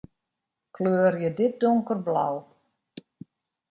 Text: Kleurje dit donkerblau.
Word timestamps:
Kleurje 0.77 1.29
dit 1.43 1.59
donkerblau. 1.67 2.43